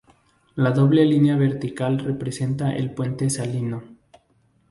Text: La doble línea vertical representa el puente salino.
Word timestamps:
La 0.55 0.71
doble 0.71 1.05
línea 1.05 1.35
vertical 1.35 1.99
representa 1.99 2.75
el 2.75 2.89
puente 2.91 3.29
salino. 3.29 3.83